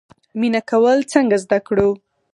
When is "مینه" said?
0.39-0.61